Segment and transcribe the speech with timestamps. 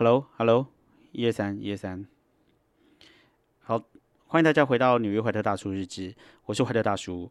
[0.00, 0.66] Hello，Hello，
[1.12, 2.06] 一二三，一二三。
[3.58, 3.84] 好，
[4.28, 6.14] 欢迎大家回到纽约怀特大叔日志，
[6.46, 7.30] 我是怀特大叔。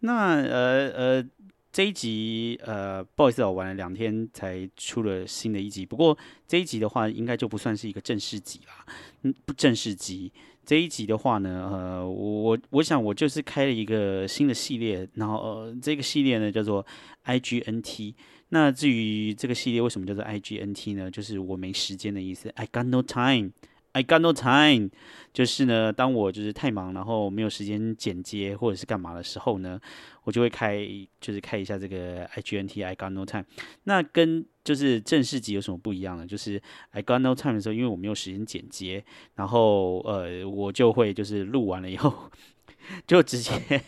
[0.00, 1.26] 那呃呃，
[1.72, 5.86] 这一集呃，不好意思，我玩了两天才出了新的一集。
[5.86, 6.14] 不过
[6.46, 8.84] 这一集的话，应该就不算是一个正式集啦，
[9.22, 10.30] 嗯，不正式集。
[10.66, 16.84] 这一集的话呢，呃，我我想我就是开了一个新的系列，然后呃，这个系列呢叫做
[17.24, 18.12] IGNT。
[18.50, 21.10] 那至于这个系列为什么叫做 IGNT 呢？
[21.10, 24.90] 就是我没时间的意思，I got no time，I got no time。
[25.32, 29.80] 就是呢，当我就是太忙，然后没有时间剪接或者是干嘛的时候呢，
[30.22, 30.86] 我就会开，
[31.20, 33.44] 就是开一下这个 IGNT，I got no time。
[33.84, 36.24] 那跟就是正式集有什么不一样呢？
[36.24, 39.04] 就是 I got no time 的时候，因为我没有时间剪接，
[39.34, 42.30] 然后呃，我就会就是录完了以后，
[43.08, 43.82] 就直接。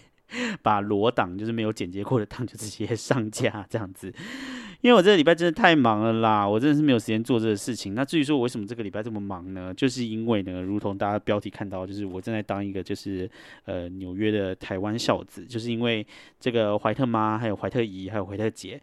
[0.62, 4.12] 把裸档就是没有剪接过的档就直接上架这样子，
[4.80, 7.94] 因为我这个礼拜真的太忙了啦，我真的是没有时间做这个事情。
[7.94, 9.72] 那至于说我为什么这个礼拜这么忙呢？
[9.74, 13.30] 就是因为呢，如同大家标题看到，就是我正在当一个就是
[13.64, 16.06] 呃纽约的台湾孝子，就是因为
[16.38, 18.80] 这个怀特妈、还有怀特姨、还有怀特姐。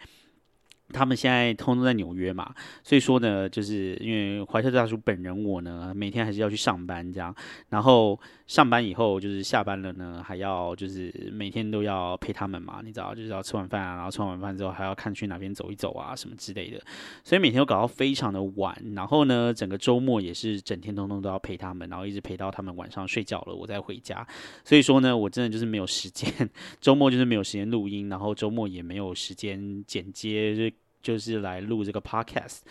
[0.94, 7.36] 他们现在通通在纽约嘛，所以说呢，就是因为怀特大叔本人我呢，每天还是要去上班这样，
[7.70, 16.80] 然后上班以后就是下班了呢，还要就是每天都要陪他们嘛，你知道，就是要吃完饭啊，然后吃完晚饭之后还要看去哪边走一走啊什么之类的，
[17.24, 24.26] 所以每天都搞到非常的晚，然后呢，整个周末也是整天通通都要陪他们，然后一直陪到他们晚上睡觉了，我再回家，
[24.64, 26.32] 所以说呢，我真的就是没有时间，
[26.80, 30.34] 周末就是没有时间录音，然后周末也没有时间剪接。
[30.56, 32.62] 就就是来录这个 podcast，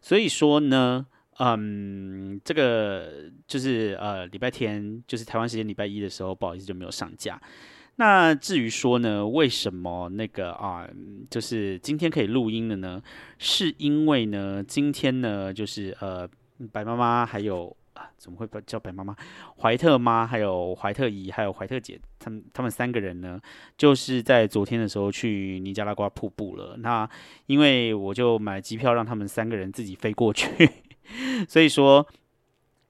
[0.00, 1.04] 所以说呢，
[1.40, 7.40] 嗯，这个就是呃礼拜天，就是台湾时间礼拜一的时候，不好意思就没有上架。
[7.96, 10.88] 那至于说呢，为什么那个啊，
[11.30, 13.02] 就是今天可以录音的呢？
[13.38, 16.28] 是因为呢，今天呢，就是呃
[16.70, 17.74] 白妈妈还有。
[18.16, 19.16] 怎么会叫白妈妈？
[19.56, 23.40] 怀特妈，还有怀特姨，还有怀特姐，他们他们三个人呢，
[23.76, 26.76] 就是在昨天的时候去尼加拉瓜瀑布了。
[26.78, 27.08] 那
[27.46, 30.70] 因为我就买机票让他们三个人自己飞过去，
[31.48, 32.06] 所以说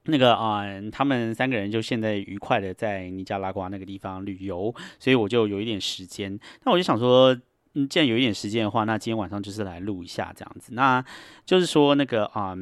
[0.03, 6.39] 那个啊，他们三个人就现在愉快的在尼加拉瓜那个地方旅游，所以我就有一点时间。
[6.63, 7.37] 那我就想说。
[7.75, 10.73] 嗯，既然有一点时间的话，那今天晚上就是来录一下这样子。
[10.73, 11.03] 那
[11.45, 12.55] 就是说那个啊，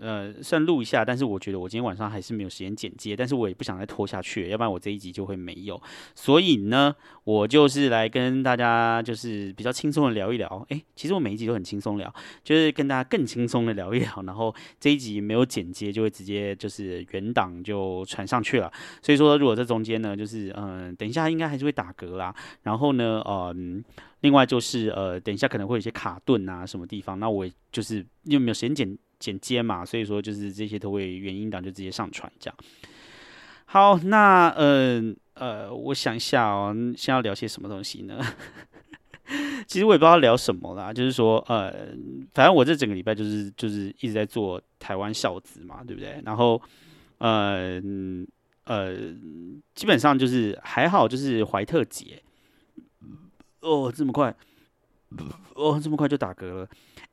[0.00, 5.78] 呃，虽然录一下，但是我觉得我今天晚上还是没有时间剪接，但是我也不想再拖下去，要不然我这一集就会没有。
[6.14, 6.94] 所以呢，
[7.24, 10.64] 我就是来跟大家就是比较轻松的聊一聊。
[10.70, 12.12] 诶，其实我每一集都很轻松聊，
[12.42, 14.22] 就是跟大家更轻松的聊一聊。
[14.22, 18.72] 然后这一集没有剪接，就会直接就是原档就传上去了。
[19.02, 22.34] 所以说，如果这中间呢，就是嗯，等一下应该还是会打嗝啦。
[22.62, 23.84] 然后呢，嗯。
[24.26, 27.16] 另外就是呃，等一下可能会有一些卡顿啊，什么地方？
[27.20, 32.56] 那我就是因为没有时间剪剪接嘛，所以说就是这些都会原因档就直接上传这样。
[33.66, 35.00] 好，那呃
[35.34, 38.20] 呃，我想一下哦，先要聊些什么东西呢？
[39.68, 41.72] 其实我也不知道聊什么啦，就是说呃，
[42.34, 46.20] 反正我这整个礼拜就是就是一直在做台湾孝子嘛，对不对？
[46.24, 46.60] 然后
[47.18, 47.80] 呃
[48.64, 48.96] 呃，
[49.76, 52.20] 基本上就是还好，就是怀特节。
[53.66, 54.32] 哦，这么快，
[55.54, 56.68] 哦，这么快就打嗝了。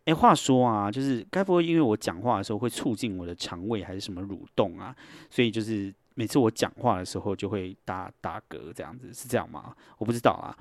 [0.05, 4.95] 哎，话说啊，就是该不会因为我讲话的时候会促进我的肠胃，还是什么蠕动啊？
[5.31, 9.75] 所以就是每次我讲话的时候就会打打嗝，这样子是这样吗？
[9.97, 10.55] 我不知道啊。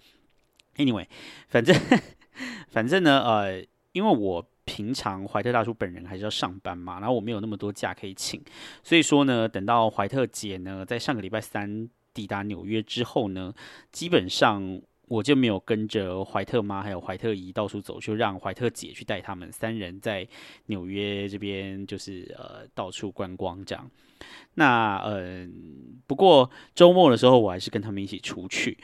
[0.76, 1.06] Anyway，
[1.48, 1.76] 反正
[2.70, 8.42] 反正呢，呃，因为我平常怀特大叔本人还是要上班嘛，然后我没有那么多假可以请，
[8.82, 13.52] 所以说呢，等到怀特姐呢在上个礼拜三抵达纽约之后呢，
[13.91, 14.81] 基本上。
[15.12, 20.26] 我就没有跟着怀特妈还有怀特姨到处走，就让怀特姐去带他们三人在
[20.68, 23.90] 纽约这边，就是呃到处观光这样。
[24.54, 25.46] 那呃，
[26.06, 28.78] 不过周末的时候我还是跟他们一起出去。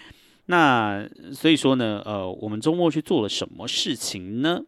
[0.45, 4.63] 那所以说呢，呃，我们周末去做了什么事情呢？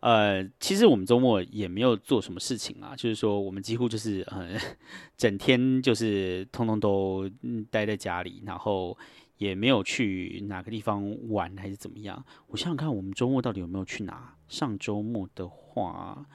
[0.00, 4.58] 呃，其实我们周末也没有做什么事情啊，就是说我们几乎就是呃
[5.16, 7.30] 整天就是通通都
[7.70, 8.98] 待在家里，然后。
[9.38, 12.24] 也没有去哪个地方玩还是怎么样？
[12.48, 14.34] 我想想看，我们周末到底有没有去哪？
[14.48, 16.26] 上周末的话，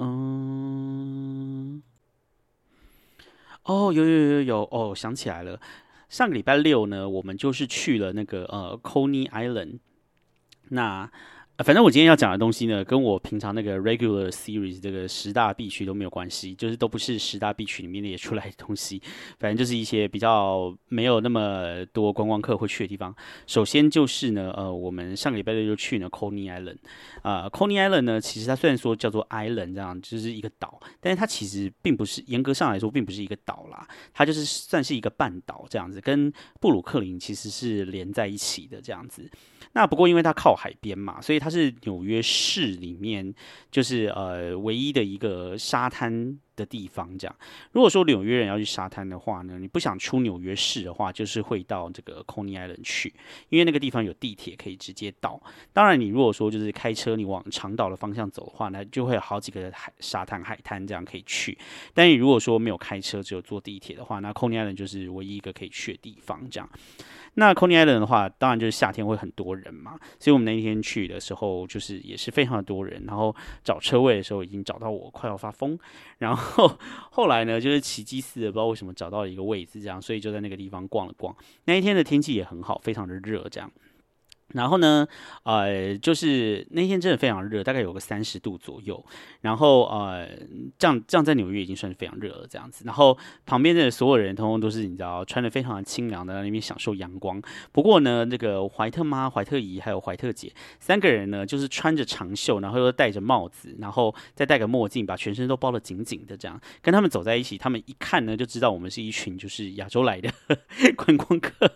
[0.00, 1.82] 嗯，
[3.64, 5.60] 哦，有有有有哦，想起来了，
[6.08, 9.78] 上个礼拜六呢，我们就是去了那个呃，Coney Island。
[10.68, 11.10] 那
[11.64, 19.00] 反正我今天要讲的东西呢，跟我平常那个 regular series 这个十大必区都没有关系，就是都不是十大必区里面列出来的东西。
[19.38, 23.14] 反正就是一些比较没有那么多观光客会去的地方。
[23.46, 26.76] 首先就是呢，呃，我们上个礼拜六就去呢 Coney Island。
[27.22, 36.30] 啊，Coney Island 呢，其实它虽然说叫做 island 这样，就是一个岛，但是它其实并不是严格上来说并不是一个岛啦，它就是算是一个半岛这样子，跟
[36.60, 39.30] 布鲁克林其实是连在一起的这样子。
[39.72, 43.32] 那不过因为它靠海边嘛，所以它它是纽约市里面
[43.70, 47.16] 就是呃唯一的一个沙滩的地方。
[47.18, 47.36] 这样，
[47.72, 53.14] 如果说纽约人要去沙滩的话呢，你不想出纽约市的话，就是会到这个 Coney Island 去，
[53.50, 55.40] 因为那个地方有地铁可以直接到。
[55.72, 61.56] 当然，你如果说就是开车你往长岛的方向走的话，那就会有好几个海沙滩海滩这样可以去。
[61.92, 66.48] 但你如果说没有开车，只有坐地铁的话，那 Coney Island 就是唯一一个可以去的地方。
[66.50, 66.68] 这样。
[67.34, 73.04] 那 Coney Island 的话，当然就是夏天会很多人嘛，所以我们那天去的时候，就是也是非常的多人。
[73.06, 75.78] 然后找车位的时候，已经找到我快要发疯。
[76.16, 76.78] 然后后
[77.10, 81.34] 后来呢，就是奇迹似的，不知道为什么找到了一个位置，这样，所以就在那个地方逛了逛。
[81.64, 83.70] 那一天的天气也很好，非常的热，这样。
[84.52, 85.06] 然后呢，
[85.42, 89.04] 呃，就是那天真的非常热，大概有个三十度左右。
[89.40, 90.28] 然后呃，
[90.78, 92.84] 这样这样在纽约已经算是非常热了，这样子。
[92.86, 97.42] 然后旁边的所有人，通通都是你知道，穿的非常的清凉的，在那边享受阳光。
[97.72, 110.30] 不过呢，那个怀特妈、怀特姨还有怀特姐三个人呢，就是穿着长袖，然后又戴着帽子，然后再戴个墨镜，把全身都包得紧紧的，这样跟他们走在一起，他们一看呢，就知道我们是一群就是亚洲来的
[110.96, 111.70] 观光客。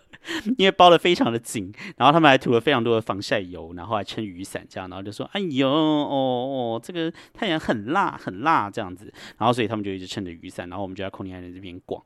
[0.57, 12.03] 因为包的非常的紧，然后他们还涂了非常多的防晒油，然后还撑雨伞这样，然后就说：“哎呦，哦哦，这个太阳很辣，很辣这样子。”然后所以他们就一直撑着雨伞，然后我们就在空尼海伦这边逛。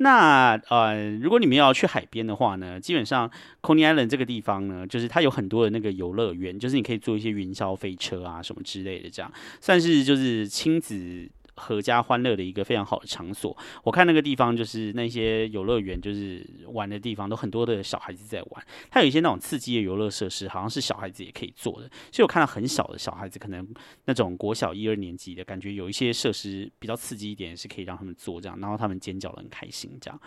[0.00, 3.28] 那呃，如果你们要去海边的话呢，基本上
[3.62, 11.28] Coney Island 这个地方呢，就是它有很多的那个游乐园，就是你可以坐一些云霄飞车啊什么之类的，这样算是就是亲子。
[11.58, 13.56] 合家欢乐的一个非常好的场所。
[13.82, 18.66] 我看那个地方就是那些游乐园，就是玩的地方，都很多的小孩子在玩。
[18.90, 21.90] 它有一些那种刺激的游乐设施，好像是小孩子也可以做的。
[22.12, 23.66] 所以我看到很小的小孩子，可能
[24.04, 30.20] 那种国小一二年级的感觉，有一些设施比较刺激一点，是可以让他们做这样，然后他们尖叫的很开心这样。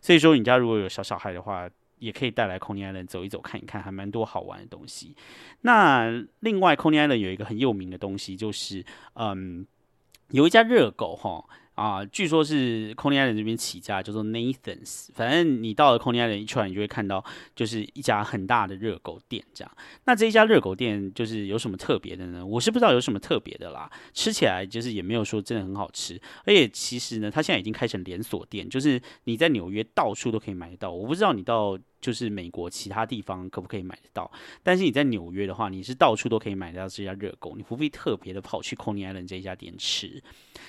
[0.00, 1.68] 所以说，你家如果有小小孩的话，
[1.98, 5.14] 也可以带来 Coney Island 走一走看一看，还蛮多好玩的东西。
[5.60, 6.10] 那
[6.40, 8.84] 另外，Coney Island 有一个很有名的东西，就是
[9.14, 9.66] 嗯。
[10.30, 11.44] 有一家热狗哈
[11.74, 15.08] 啊，据说是 Coney Island 这边起家，叫做 Nathan's。
[15.12, 17.24] 反正你到了 Coney Island 一出来，你就会看到
[17.56, 19.76] 就是一家很大的热狗店这样。
[20.04, 22.46] 那这一家热狗店就是有什么特别的呢？
[22.46, 23.90] 我是不知道有什么特别的啦。
[24.12, 30.92] 吃起来就是也没有说真的很好吃，而且其实呢，它现在已经开成连锁店，就是你在纽约到处都可以买得到。
[30.92, 31.78] 我不知道你到。
[32.04, 34.30] 就是美国其他地方可不可以买得到？
[34.62, 40.22] 但是你在纽约的话，你是到处都可以买到这家热狗，你不必特别的跑去 Coney Island 这一家店吃。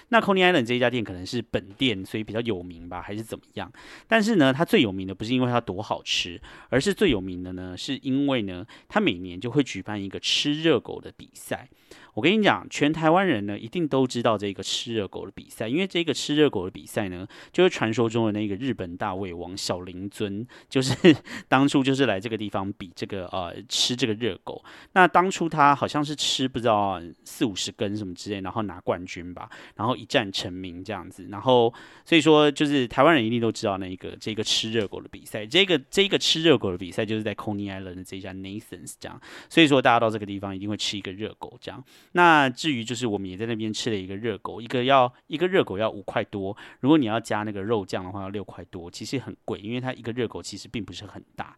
[0.08, 3.70] 那 Coney Island 这一家店可能是本店，所以比较有名吧，还是怎么样？
[4.08, 11.68] 但是呢，它最有名的不是因为它多好吃，而是最有名的呢，是因为呢，它每年就会举办一个吃热狗的比赛。
[12.16, 20.96] 我跟你讲，全台湾人呢一定都知道这个吃热狗的比赛，因为这个吃热狗的比赛呢，就是传说中的那个日本大胃王小林尊，就是
[21.50, 24.64] 当初就是来这个地方比这个呃吃这个热狗。
[24.94, 31.28] 那当初他好像是吃不知道四五十根什么之类，然后拿冠军吧，然后一战成名这样子。
[31.30, 31.74] 然后
[32.06, 39.20] 所以说，就是台湾人一定都知道那个这个吃热狗的比赛，这个这个吃热狗的比赛就是在 Coney Island 的这家 Nathan's 这样。
[39.50, 41.84] 所以说，大家到这个地方一定会吃一个热狗这样。
[42.14, 51.56] 那至于就是我们也在那边吃了一个热狗，一个要一个热狗要五块多，如果你要加那个肉酱的话要六块多，其实很贵，因为它一个热狗其实并不是很大。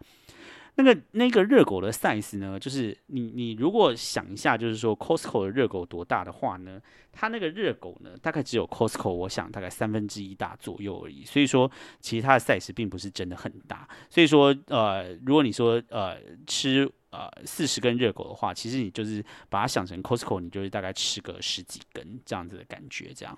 [0.80, 6.80] 那个那个热狗的 size 呢，就是你你如果想一下，就是说 Costco 的热狗多大的话呢，
[7.12, 13.88] 它那个热狗呢大概只有 Costco 我想大概三分之一大左右而已，所以说其实它的 size 并不是真的很大。
[14.10, 16.92] 所以说呃，如果你说呃吃。
[17.10, 23.38] 呃，四十根热狗的话，其实你就是把它想成 Costco，你就是大概吃个十几根这样子的感觉，这样。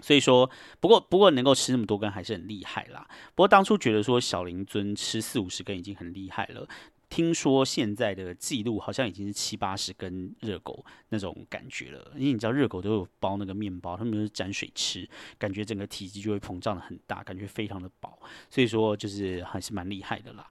[0.00, 3.08] 所以说，不过不过能够吃那么多根还是很厉害啦。
[3.34, 6.68] 不过当初觉得说小林尊吃四五十根已经很厉害了，
[7.08, 12.12] 听说现在的记录好像已经是七八十根热狗那种感觉了。
[12.14, 18.18] 因为你知道热狗都有包那个面包，他们都是沾水吃，感觉整个体积就会膨胀的很大，感觉非常的饱。
[18.50, 20.46] 所以说就是还是蛮厉害的啦。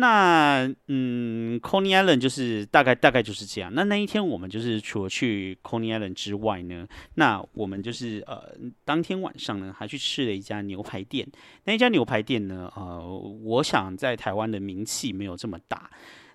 [0.00, 3.68] 那嗯，Coney Island 就是大概大概就是这样。
[3.74, 6.86] 那那一天我们就是除了去 Coney Island 之外呢，
[7.16, 11.26] 那我们就是呃当天晚上呢还去吃了一家牛排店。
[11.64, 13.04] 那一家牛排店呢，呃，
[13.42, 15.90] 我想在台湾的名气没有这么大。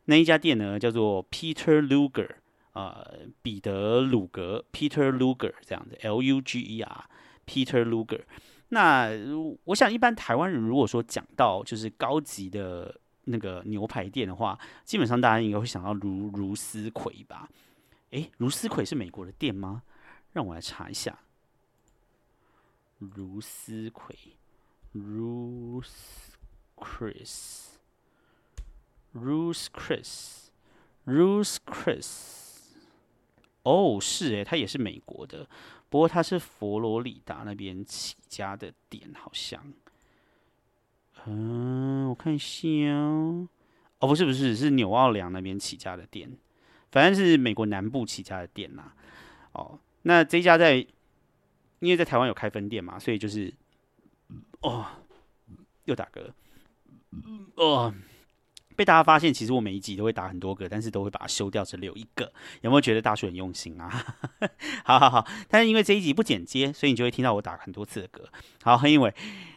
[0.05, 2.27] 那一家店呢叫做 Peter Luger，
[2.73, 7.05] 呃，彼得鲁格 Peter Luger 这样子，L U G E R
[7.47, 8.19] Peter Luger。
[8.69, 9.09] 那
[9.63, 12.93] 我想，一般台湾人如果说讲到就是高级的
[13.25, 17.49] 那个牛排店的话，基本上大家应该会想到如如斯葵吧？
[18.11, 19.83] 诶，如斯葵是美国的店吗？
[20.33, 21.19] 让我来查一下。
[22.99, 24.15] 如斯葵
[24.93, 25.87] ，Ruth
[26.77, 27.27] Chris，Ruth
[29.73, 32.43] Chris，Ruth Chris。
[33.63, 35.47] 哦，是诶，它也是美国的。
[35.89, 39.73] 不过它是佛罗里达那边起家的店，好像。
[41.25, 43.47] 嗯，我看一下哦。
[43.99, 46.29] 哦，不是不是，是纽奥良那边起家的店，
[46.91, 48.91] 反正是美国南部起家的店呐。
[49.53, 50.75] 哦，那这家在，
[51.79, 53.53] 因为在台湾有开分店嘛，所以就是，
[54.61, 54.85] 哦，
[55.85, 56.31] 又打嗝，
[57.55, 57.93] 哦。
[58.75, 62.31] 被大家发现，其实我每一集都会打很多个，但是都会把它修掉，只留一个。
[62.61, 63.89] 有没有觉得大叔很用心啊？
[64.83, 68.27] 好好好，但是因为这一集不剪接，所以你就会听到我打很多次的歌。
[68.63, 69.13] 好，因为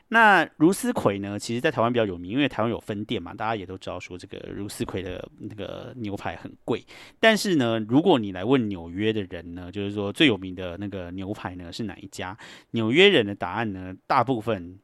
[0.08, 6.84] 那如斯葵呢，其实在台湾比较有名，因为台湾有分店嘛，大家也都知道说这个如斯葵的那个牛排很贵。
[7.18, 12.36] 但是呢，如果你来问纽约的人呢，就是说最有名的那个牛排呢是哪一家？
[12.70, 14.78] 纽约人的答案呢，大部分。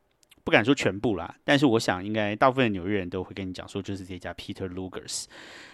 [0.45, 5.27] 不敢说全部啦，但是我想应该大部分的纽约人都会跟你讲说，就是这家 Peter Luger's。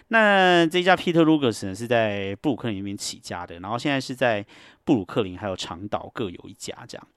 [0.09, 4.45] 那这家 Peter Luger's 呢是在布鲁克林那边起家的，然后现在是在
[4.83, 7.07] 布鲁克林还有长岛各有一家这样。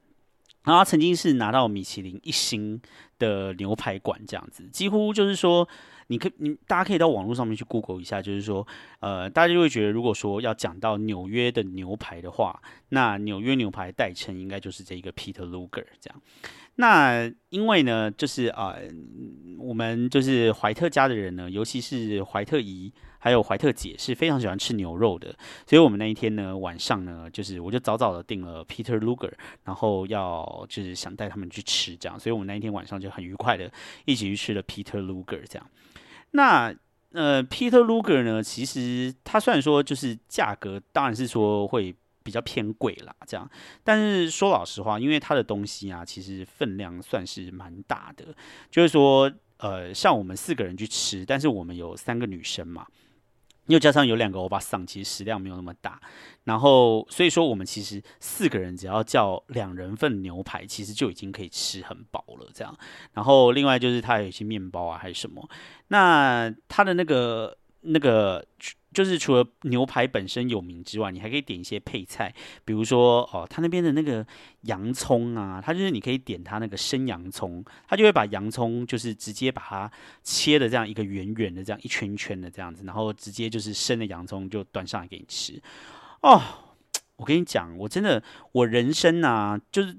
[0.65, 2.81] 然后他曾经是拿到米其林一星
[3.19, 5.69] 的牛排馆这样子，几乎就是说，
[6.07, 8.65] 你可你大家可以到网络上面去 Google 一下，就是说，
[9.01, 16.23] 呃，大家就会觉得，如果说要讲到纽约的牛排的话，那纽约牛排代称应该就是这一个 Peter Luger 这样。
[16.77, 18.75] 那因为呢，就是啊，
[19.59, 25.37] 我们就是怀特家的人呢，尤其是怀特姨还有怀特姐是非常喜欢吃牛肉的，
[25.67, 29.31] 所以我们那一天呢晚上呢，就是我就早早的订了 Peter Luger，
[29.65, 33.71] 然后要就是想带他们去吃这样，所以我们那一天晚上就很愉快的
[34.07, 35.69] 一起去吃了 Peter Luger 这样。
[36.31, 36.75] 那
[37.13, 41.95] 呃，Peter Luger 呢，其实它虽然说就是价格当然是说会。
[42.23, 43.49] 比较偏贵啦，这样。
[43.85, 48.35] 但是说老实话，因为它的东西啊，其实分量算是蛮大的。
[48.71, 52.87] 就是说，呃，像我们四个人去吃，但是我们有三个女生嘛，
[53.67, 56.01] 又加上有两个欧巴桑，其实食量没有那么大。
[56.45, 62.49] 然后，所以说我们其实四个人只要叫两人份牛排，其实就已经可以吃很饱了。
[62.55, 62.77] 这样。
[63.13, 65.49] 然后另外就是它有一些面包啊，还是什么。
[65.89, 68.45] 那它的那个那个。
[68.93, 72.35] 就是除了牛排本身有名之外，你还可以点一些配菜，
[72.65, 74.27] 比如说哦，他那边的那个
[74.63, 79.91] 洋葱啊，他就是你可以点他那个生洋葱，他就会把洋葱就是直接把它
[80.23, 85.61] 切的这样一个圆圆的这样一圈圈的这样子，然后直接就是生的洋葱就端上来给你吃。
[86.21, 86.41] 哦，
[87.17, 88.23] 我跟你讲，我真的
[88.53, 89.97] 我人生啊，就是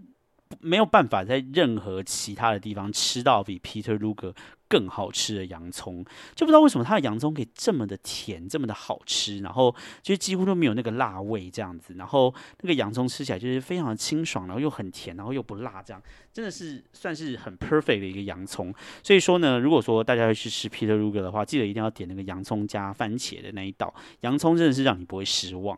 [0.59, 4.33] 没有办法在任何其他的地方吃到比 Peter Luger。
[4.73, 6.03] 更好吃的洋葱，
[6.33, 16.01] 就不知道为什么它的洋葱可以这么的甜，这么的好吃，然后就几乎都没有那个辣味这样子，然后那个洋葱吃起来就是非常的清爽，然后又很甜，然后又不辣，这样
[16.33, 18.73] 真的是算是很 perfect 的一个洋葱。
[19.03, 25.77] 所以说呢，如果说大家要去吃 Peter Luger 的话，记得一定要点那个洋葱加番茄的那一道，洋葱真的是让你不会失望。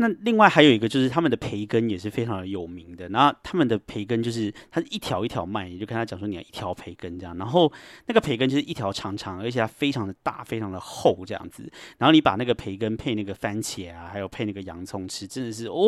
[0.00, 7.70] 那另外还有一个就是他们的培根也是非常的有名的，然后他们的培根就是它是一条一条卖，你就跟他讲说你要一条培根这样，然后
[8.06, 15.86] 那个培根就是一条长长，而且它非常的大，非常的厚这样子，然后你把那个培根配那个番茄啊，还有配那个洋葱吃，真的是哦，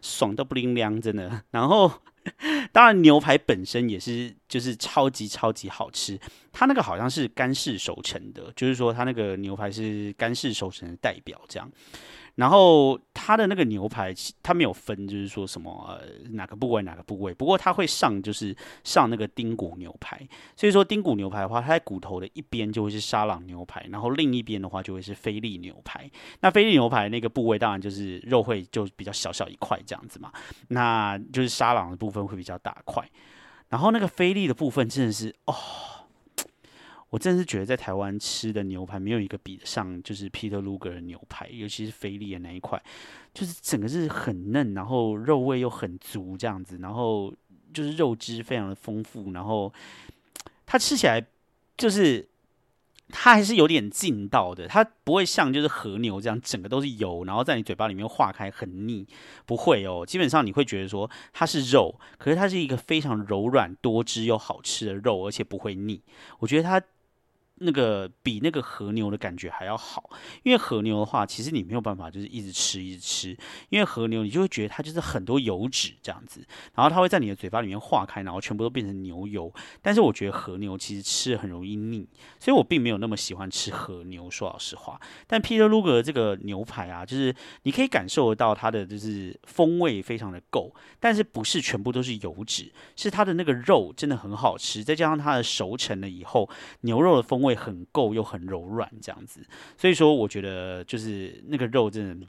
[0.00, 1.42] 爽到不灵凉，真的。
[1.50, 1.90] 然后
[2.70, 6.16] 当然牛排本身也是就是超级超级好吃，
[6.52, 11.68] 它那个好像是干式熟成的，就是说它那个牛排是干式熟成的代表这样。
[12.36, 17.34] 然后它的那个牛排，它没有分，就是说什么呃哪个部位哪个部位。
[17.34, 20.20] 不过它会上，就是上那个丁骨牛排。
[20.54, 26.10] 所以说丁骨牛排的话，它在骨头的一边就会是沙朗牛排，然后另一边的话就会是菲力牛排。
[26.40, 30.30] 那菲力牛排那个部位当然就是肉会就比较小小一块这样子嘛。
[30.68, 33.02] 那就是沙朗的部分会比较大块。
[33.70, 35.54] 然后那个菲力的部分真的是哦。
[37.16, 42.78] 我真是觉得在台湾吃的牛排没有一个比得上，就是 Peter Luger 的牛排，尤其是菲力的那一块，
[43.32, 47.32] 就是整个是很嫩，然后肉味又很足这样子，然后
[47.72, 49.72] 就是肉汁非常的丰富，然后
[50.66, 51.26] 它吃起来
[51.78, 52.28] 就是
[53.08, 59.06] 它还是有点劲道的，它不会像就是和牛这样整个都是油，然后在你嘴巴里面化开很腻，
[59.46, 66.02] 不会哦，基本上你会觉得说它是肉，可是它是一个非常柔软多汁又好吃的肉，而且不会腻，
[66.40, 66.78] 我觉得它。
[67.58, 70.10] 那个比那个和牛的感觉还要好，
[70.42, 73.36] 因为和牛的话，其实你没有办法就是一直吃一直吃，
[73.70, 79.50] 因为和牛你就会觉得它就是很多油脂这样子，然后它会在你的嘴巴里面化开，然后全部都变成牛油。
[79.80, 82.06] 但是我觉得和牛其实吃很容易腻，
[82.38, 84.30] 所以我并没有那么喜欢吃和牛。
[84.30, 96.50] 说老实话，但 Peter Luger 这个牛排啊，就是你可以感受得到它的就是风味非常的够，但是不是全部都是油脂，是它的那个肉真的很好吃，再加上它的熟成了以后，
[96.82, 97.45] 牛肉的风。
[97.45, 102.26] 味很够又很柔软这样子，所以说我觉得就是那个肉真的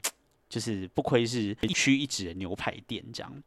[0.48, 3.42] 就是不愧是一区一指的牛排店这样。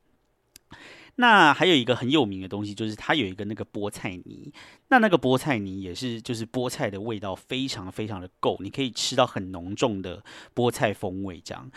[1.16, 4.51] 那还有一个很有名的东西，就是它有一个那个菠菜泥，
[4.88, 10.24] 那那个菠菜泥也是就是菠菜的味道非常非常的够，你可以吃到很浓重的
[10.56, 11.70] 菠菜风味这样。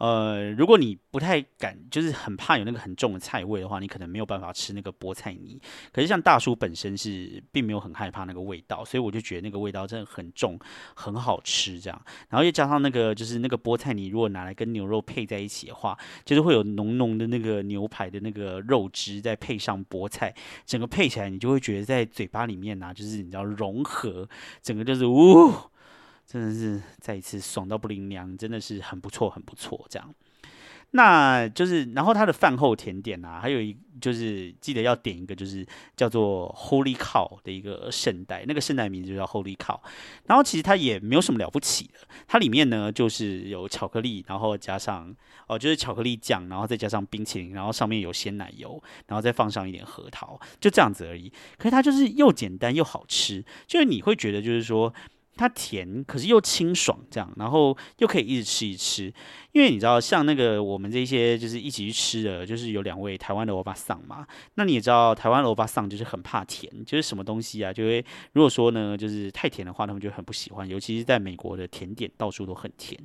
[0.00, 5.60] 呃，如果你不太敢，就是很怕有那个很重的菜味的话，你可能没有办法吃那个菠菜泥。
[5.92, 10.58] 可是像大叔本身是并没有很害怕那个味道，所以我就觉得那个味道真的很重，
[10.94, 12.02] 很好吃这样。
[12.30, 24.26] 然后又加上那个就是那个菠菜泥，如果拿来跟牛肉配在一起的话，就是会有浓浓的那个牛排的那个肉汁，再配上菠菜，整个配起来你就会觉得在嘴巴里面呐，就是你知道融合，
[24.62, 25.52] 整个就是呜。
[26.30, 29.84] 真的是再一次爽到不灵娘，真的是很不错，很不错。
[29.90, 30.14] 这样，
[30.92, 39.80] 那就是，然后它的饭后甜点啊，还有一就是记得要点一个，就是叫做 Holy Cow 的一个圣代，那个圣代名字就叫 Holy Cow。
[40.26, 45.12] 然后其实它也没有什么了不起的，它里面呢就是有巧克力，然后加上
[45.48, 51.28] 哦就是巧克力酱，然后再加上冰淇淋，然后上面有鲜奶油，然后再放上一点核桃，就这样子而已。
[51.58, 54.94] 可是它就是又简单又好吃，就是你会觉得就是说。
[55.40, 59.10] 它甜，可是又清爽，这样，然后又可以一直吃一吃。
[59.52, 64.26] 因为你知道，像那个我们这些就是一起去吃的，就是有两位台湾的欧巴桑嘛。
[64.56, 68.04] 那你也知道，台湾的欧巴桑就是很怕甜，就是什么东西啊，就会
[68.34, 70.68] 如果说呢，就是太甜的话，他们就很不喜欢。
[70.68, 73.00] 尤其是在美国的甜点到处都很甜。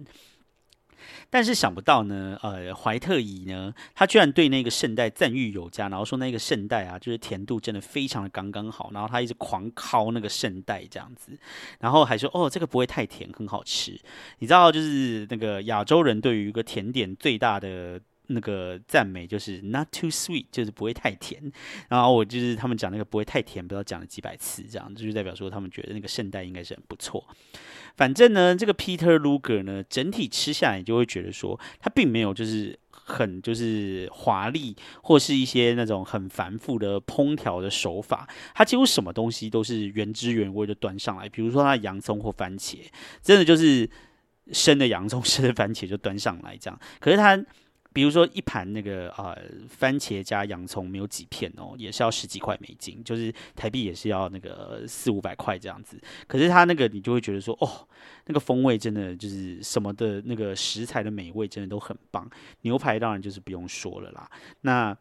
[1.30, 11.32] 但是想不到呢，呃，怀特乙呢，他居然对那个圣代赞誉有加，然后说那个圣代啊，就是甜度真的非常的刚刚好，然后他一直狂敲那个圣代这样子，
[11.80, 14.00] 然后还说哦，这个不会太甜，很好吃。
[14.40, 18.00] 你知道，就是那个亚洲人对于一个甜点最大的。
[18.28, 21.52] 那个赞美就是 not too sweet，就是不会太甜。
[21.90, 27.28] 然后我就是他们讲那个不会太甜，不知道讲了几百次，这样就是代表说他们觉得那个圣代应该是很不错。
[27.96, 38.28] 反正呢，这个 Peter Luger 呢，整体吃下来就会觉得说，它并没有就是很就是华丽，或是一些那种很繁复的烹调的手法。
[38.54, 42.80] 它几乎什么东西都是原汁原味的端上来，比如说它的洋葱或番茄，
[43.22, 43.90] 真的就是
[44.52, 46.78] 生的洋葱、生的番茄就端上来这样。
[47.00, 47.42] 可是它。
[47.96, 49.34] 比如说一盘那个呃
[49.70, 55.98] 番茄加洋葱没有几片哦，也是要十几块美金，就是台币也是要那个四五百块这样子。
[56.28, 57.88] 可是它那个你就会觉得说，哦，
[58.26, 62.30] 那个风味真的就是什么的那个食材的美味真的都很棒。
[62.64, 64.30] 牛排当然就是不用说了啦，
[64.60, 64.94] 那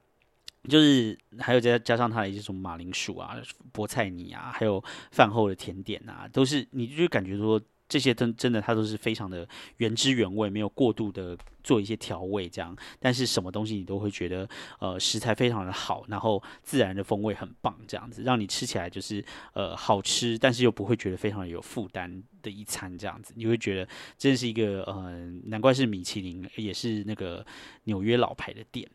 [0.69, 3.37] 就是还有加加上它的一些什么马铃薯啊、
[3.73, 4.81] 菠菜泥啊，还有
[5.11, 7.61] 饭后的甜点啊，都是你就感觉说。
[7.89, 12.77] 这些真真的，它都是非常的原汁原味，没有过度的做一些调味这样。
[12.99, 14.49] 但是什么东西你都会觉得，
[14.81, 23.33] 呃，食材非常的好，然后自然的风味很棒，这样子让你吃起来就是呃好吃，但是又不会觉得非常有负担的一餐这样子。
[23.37, 27.45] 你会觉得真是一个呃，难怪是米其林，也是那个
[27.85, 28.89] 纽约老牌的店。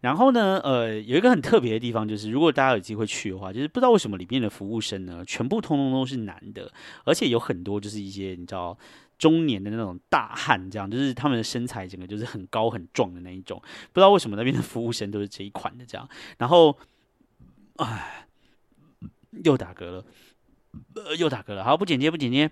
[0.00, 6.72] 然后呢，呃，有一个很特别的地方，就是如果大家有机会去的话，就是不知道为什么里面的服务生呢，全部通通都是男的，
[7.04, 8.78] 而且有很多就是一些你知道
[9.18, 13.60] 中年的那种大汉，这样就是他们的身材整个就是很高很壮的那一种，
[13.92, 16.08] 不知道为什么那边的服务生都是这一款的这样。
[16.38, 16.78] 然后，
[17.76, 18.26] 唉，
[19.44, 20.04] 又打嗝了，
[20.94, 22.50] 呃，又打嗝了，好，不剪接，不剪接。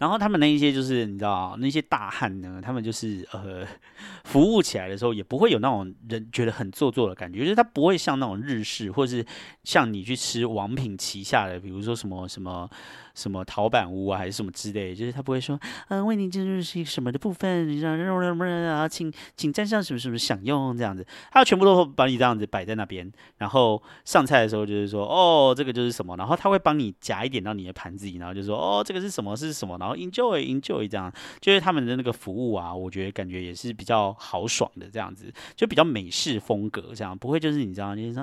[0.00, 3.64] 然后他们那一些就是你知道那些大汉呢，他们就是呃
[4.24, 9.24] 服务起来的时候也不会有那种人觉得很做作的感觉，就是他不会像那种日式，或是
[9.62, 12.68] 像你去吃王品旗下的，比如说什么什么。
[13.14, 38.22] 什么陶板屋啊，还是什么之类，就是他不会说，嗯，为您进入是一个什么的部分，让让让让啊，请请站上什么什么享用这样子，他全部都把你这样子摆在那边，然后上菜的时候就是说，哦，这个就是什么，然后他会帮你夹一点到你的盘子里，然后就说，哦，这个是什么是什么，然后 enjoy enjoy 这样，就是他们的那个服务啊，我觉得感觉也是比较豪爽的这样子，就比较美式风格这样，不会就是你知道，就是说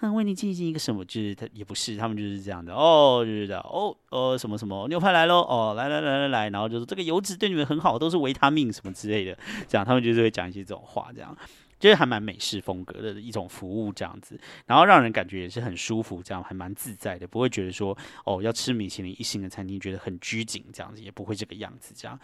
[0.00, 3.96] 啊，为你进行一个什么，就是他也不是，他们就是这样的，哦，就是的，哦。
[4.20, 5.40] 呃，什么什么牛排来喽？
[5.40, 11.36] 哦，来来来来来，然后就是这个油脂对你们很好，都是维他命什么之类的，这样他们就是会讲一些这种话，这样。
[11.78, 22.20] 就是还蛮美式风格的一种服务这样子，然后让人感觉也是很舒服，这样还蛮自在的，不会觉得说哦要吃米其林一星的餐厅觉得很拘谨这样子，也不会这个样子这样。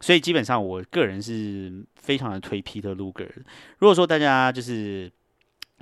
[0.00, 3.30] 所以基本上我个人是非常的推 Peter Luger。
[3.78, 5.08] 如果说大家就是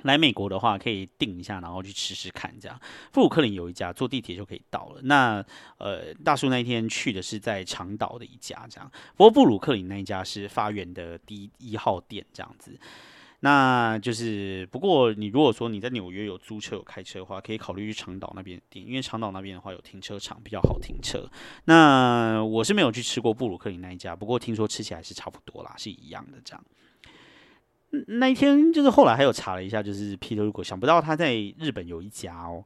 [0.05, 2.79] 来美国的话，可以订一下，然后去吃吃看这样。
[3.11, 5.01] 布鲁克林有一家，坐地铁就可以到了。
[5.03, 5.43] 那
[5.77, 12.79] 呃，大叔那一天去的是在长岛的一家这样，不过布鲁克林那一家是发源的第一号店这样子。
[13.41, 21.29] 那就是，不过你如果说你在纽约有租车有开车的话，可以考虑去长岛那边订，因为长岛那边的话有停车场，比较好停车。
[21.65, 26.65] 那我是没有去吃过布鲁克林那一家，不过听说吃起来是差不多啦，是一样的这样。
[28.07, 32.63] 那一天就是后来还有查了一下，就是 Peter 如果想不到他在日本有一家哦，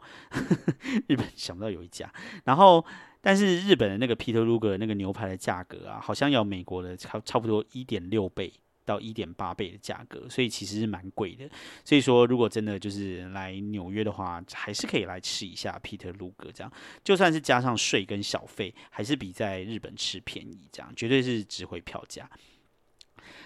[1.07, 2.11] 日本想不到有一家，
[2.45, 2.85] 然后
[3.21, 8.51] 但是日本的那个 Peter Luger 那个牛排的价格啊，好像要美国的差差不多一点六倍。
[8.85, 11.47] 到一点八倍的价格，所以其实是蛮贵的。
[11.85, 22.27] 所以说，如果真的就是来纽约的话，还是可以来吃一下 Peter Luger 这样，就算是加上税跟小费，还是比在日本吃便宜，这样绝对是值回票价。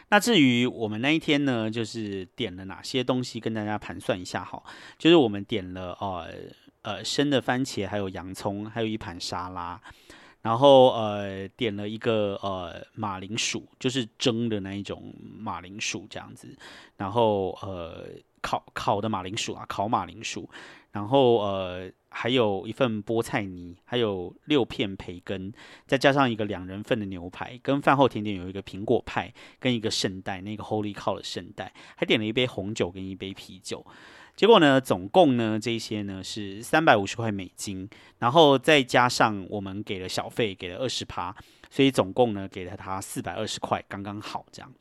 [0.09, 4.61] 那至于我们那一天呢，就是点了哪些东西，跟大家盘算一下哈，
[4.97, 6.27] 就是我们点了呃
[6.83, 9.81] 呃生的番茄，还有洋葱，还有一盘沙拉。
[10.43, 16.53] 然后呃点了一个呃马铃薯，就是蒸的那一种马铃薯这样子，
[16.97, 18.05] 然后呃
[18.41, 20.49] 烤烤的马铃薯啊，烤马铃薯，
[20.91, 25.51] 然后呃还有一份菠菜泥，还有六片培根，
[25.87, 33.85] 再加上一个两人份的牛排，跟饭后甜点有一个苹果派，跟一个圣代那个 Holy Cow 的圣代，还点了一杯红酒跟一杯啤酒。
[34.35, 37.87] 结果呢，总共呢，这些呢是三百五十块美金，
[38.19, 41.35] 然后再加上我们给了小费，给了二十趴，
[41.69, 44.73] 所以总共呢给了他四百二十块，刚刚好这样。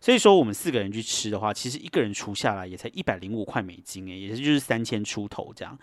[0.00, 5.78] 所以说我们四个人去吃的话，其实一个人除下来也才一百零五块美金诶，也就是三千出头这样。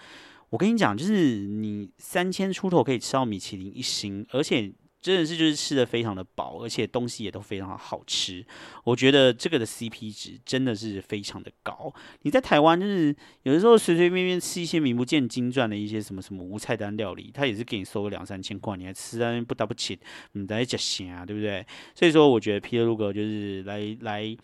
[0.53, 4.71] 我跟你讲，就是你三千出头可以吃到米其林一星，而且。
[5.03, 8.41] 真的是就是吃的非常的饱，而且东西也都非常的好吃。
[8.85, 11.93] 我觉得这个的 CP 值真的是非常的高。
[12.21, 19.99] 你在台湾就是有的时候随随便便吃一些名不见经传的一些什么什么无菜单料理，他也是给你收个两三千块，你还吃啊不打不起，
[20.31, 21.65] 你在吃咸啊，对不对？
[21.93, 24.37] 所以说我觉得皮特鲁格就是来来。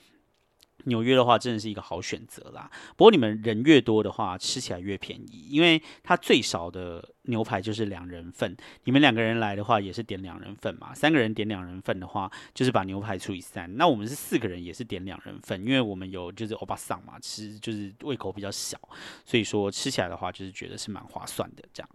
[0.86, 2.70] 纽约的话，真的是一个好选择啦。
[2.96, 8.56] 不过你们人越多的话，吃起来越便宜，因为它最少的牛排就是两人份。
[8.86, 10.94] 你们两个人来的话，也是点两人份嘛。
[10.94, 13.76] 三个人点两人份的话，就是把牛排除以三。
[13.78, 18.80] 那我们是四个人，也是点两人份，因为我们有就是欧巴桑嘛，吃就是胃口比较小，
[19.26, 21.90] 所以说吃起来的话，就是觉得是蛮划算的这样。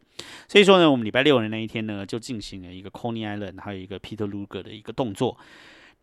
[0.46, 5.36] 所以说呢，我们礼拜六的那一天呢，就进行了一个 Coney Island，还有一个 Peter Luger 的一个动作。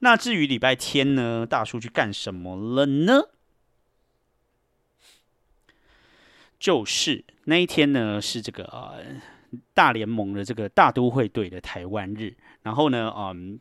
[0.04, 3.22] 那至于礼拜天呢，大叔去干什么了呢？
[6.60, 9.06] 就是那一天呢，是这个
[9.74, 12.36] 大联盟的这个大都会队的台湾日。
[12.64, 13.60] 然后呢，嗯，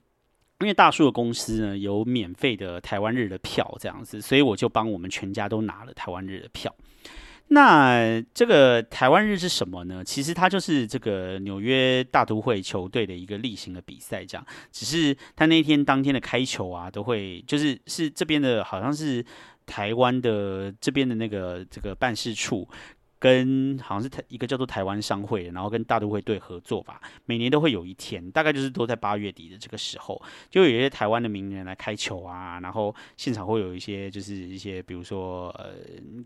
[0.61, 6.75] 因为大叔的公司呢有免费的台湾日的票这样子，所以我就帮我们全家都拿了台湾日的票。
[7.53, 10.05] 那这个台湾日是什么呢？
[10.05, 14.47] 其实它就是这个纽约大都会球队的一个例行的比赛，这样。
[14.71, 19.25] 只是他那天当天的开球啊，都会就是是这边的，好像是
[19.67, 22.69] 台湾的这边的那个这个办事处。
[23.21, 35.75] 跟好像是台一个叫做台湾商会，然后跟大都会队合作吧，每年都会有一天，大概就是都在八月底的这个时候，就有一些台湾的名人来开球啊，然后现场会有一些就是一些比如说呃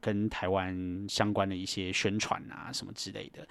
[0.01, 3.47] 跟台湾相关的一些宣传啊什么之类的。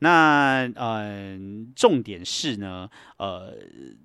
[0.00, 1.38] 那呃
[1.76, 3.54] 重点是呢，呃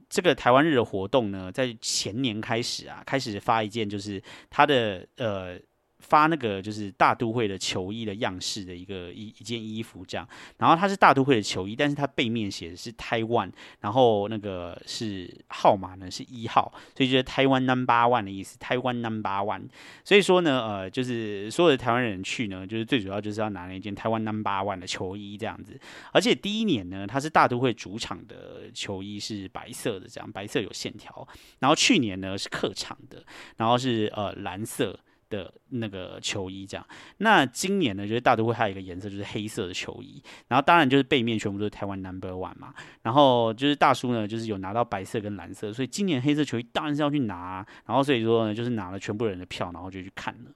[0.08, 4.22] 这个台湾日的活动呢，在前年开始啊，开始发一件就是
[4.52, 5.60] 他的呃。
[6.06, 10.28] 发那个就是大都会的球衣的样式的一个一一件衣服这样，
[10.60, 19.64] 然后它是大都会的球衣，但是它背面写的是台湾，然后那个是号码呢是一号，所以就是台湾 number one 的意思，台湾 number one。
[20.04, 25.80] 所以说呢，呃，就是所有的台湾人去呢，就是最主要就是要拿那件台湾 number one 的球衣这样子。
[26.12, 31.28] 而且第一年呢，它是大都会主场的球衣是白色的，这样白色有线条。
[31.60, 33.24] 然后去年呢是客场的，
[33.58, 35.00] 然后是呃蓝色。
[35.30, 50.52] 的那个球衣这样，那今年呢，就是大都会还有一个颜色就是黑色的球衣，然后当然就是背面全部都是台湾 Number One 嘛，然后就是大叔呢，就是有拿到白色跟蓝色，所以今年黑色球衣当然是要去拿，然后所以说呢，就是拿了全部人的票，然后就去看了。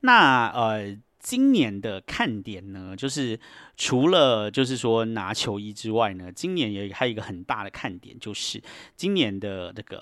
[0.00, 3.38] 那呃，今年的看点呢，就是
[3.78, 8.60] 除了就是说拿球衣之外呢，今年也还有一个很大的看点，就是
[8.96, 9.98] 今年的这个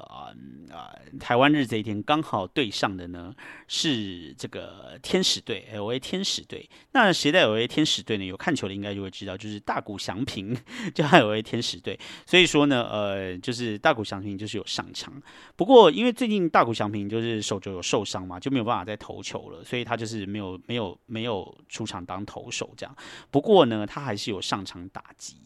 [0.70, 3.34] 呃台湾日这一天刚好对上的呢
[3.68, 6.66] 是这个天使队，L A 天使队。
[6.92, 8.24] 那谁在 L A 天使队呢？
[8.24, 10.56] 有看球的应该就会知道，就是大谷翔平
[10.94, 12.00] 就 L A 天使队。
[12.24, 15.12] 所以说呢，呃，就是大谷翔平就是有上场。
[15.54, 22.96] 不过因为最近大谷翔平就是手肘有受伤嘛，就没有办法再投球了，所以他就是没有没有没有出场当投手这样。
[23.30, 25.36] 不过呢，他还是有上场打击。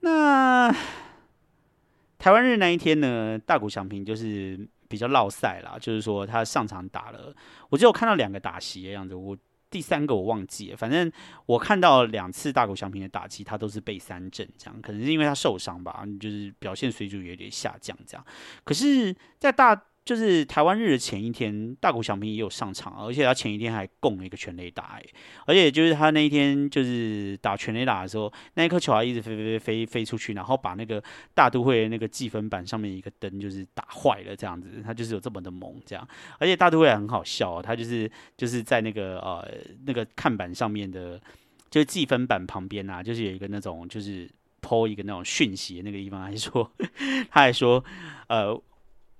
[0.00, 0.74] 那
[2.18, 7.34] 台湾日那一天呢，大谷翔平就是比较落赛啦，就是说他上场打了，
[7.70, 9.36] 我只有看到两个打席的样子，我
[9.70, 11.10] 第三个我忘记了，反正
[11.46, 18.24] 我看到两次大谷翔平的打击，他都是被三振，这样可能是因为他受伤吧，就是表现水准有点下降这样。
[18.62, 19.74] 可是，在大
[20.04, 25.04] 就是台湾日的前一天，大谷翔平也有上场，而且他前一天还供了一个全垒打，哎，
[25.46, 36.06] 而且就是他那一天就是打全垒打的时候，那一颗球还一直飞飞飞飞飞出去，然后把那个大都会那个计分板上面一个灯就是打坏了，这样子，他就是有这么的猛，这样，
[36.38, 39.48] 而且大都会很好笑，他就是就是在那个呃
[39.86, 41.18] 那个看板上面的，
[41.70, 46.70] 就是计分板旁边啊，就是有一个那种就是抛一个那种讯息的那个地方，还说
[47.32, 47.82] 他还说
[48.28, 48.60] 呃。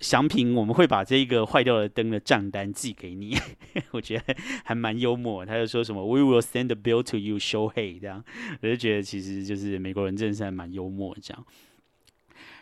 [0.01, 3.37] 祥平，我们会把这个坏掉的灯的账单寄给你，
[3.93, 5.45] 我觉得还蛮幽默。
[5.47, 8.23] 他就说什么 “We will send the bill to you, show hey” 这样，
[8.61, 11.47] 我就觉得其实就是美国人真的是还蛮幽默这样。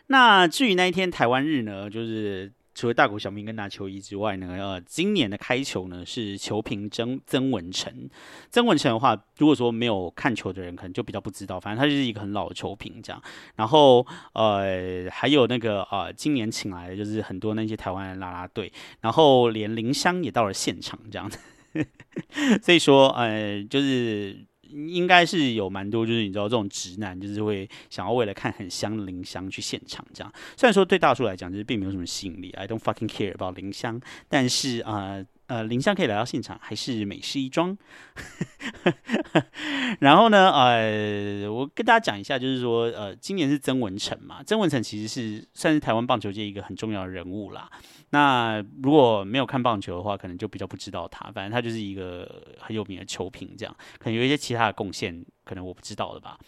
[0.06, 2.52] 那至于那一天台湾日呢，就是。
[2.74, 8.08] 除了大谷小明跟拿球衣之外呢，呃，今年的开球呢是球评曾曾文成。
[8.50, 11.60] 曾文成的话，如果说没有看球的人，可能就比较不知道。
[11.60, 13.22] 反正他就是一个很老的球评这样。
[13.56, 21.38] 然后呃，还有那个呃，今年请来的就是很多那些台湾的啦啦队，然后连林香也到了现场这样子。
[22.62, 24.46] 所以说呃，就是。
[24.72, 30.32] 应该是有蛮多，就是你知道这种直男，就是会想要为了看很香的林香去现场这样。
[30.56, 35.24] 虽然说对大叔来讲，就是并没有什么吸引力，I don't fucking care about 林香，但是啊。
[35.52, 37.76] 呃林香可以来到现场，还是美事一桩。
[40.00, 47.70] 然后呢，呃，我跟大家讲一下，就是说，呃，今年是曾文成嘛，曾文成其实是算是台湾棒球界一个很重要的人物啦。
[48.10, 51.30] 那如果没有看棒球的话，可能就比较不知道他。
[51.32, 56.38] 反正他就是一个很有名的球评，这样可能有一些其他的贡献，可能我不知道的吧。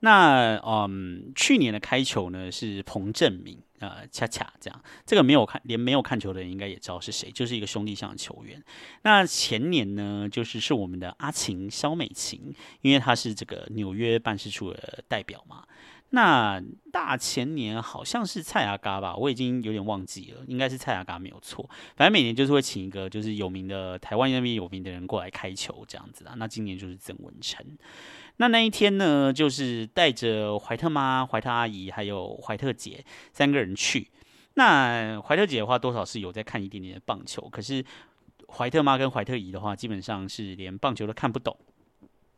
[0.00, 3.58] 那嗯，去年的开球呢是彭正明。
[3.78, 8.64] 呃，恰恰这样，这个没有看，连没有看球的人应该也知道是谁，就是一个兄弟象的球员。
[9.02, 15.62] 那前年呢，就是是我们的阿晴肖美琴，因为她是这个纽约办事处的代表嘛。
[16.08, 16.58] 那
[16.90, 21.68] 大前年好像是蔡阿嘎吧，我已经有点忘记了，应该是蔡阿嘎没有错。
[21.96, 26.34] 反正每年就是会请一个就是有名的台湾那边有名的人过来开球这样子啊。
[26.38, 27.62] 那今年就是曾文成。
[28.38, 34.10] 那那一天呢，就是带着怀特妈、怀特阿姨还有怀特姐三个人去。
[34.54, 37.84] 那怀特姐的话，多少是有在看一点点的棒球，可是
[38.48, 41.56] 怀特妈跟怀特姨的话，基本上是连棒球都看不懂。